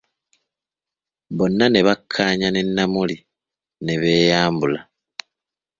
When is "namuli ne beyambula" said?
2.75-4.81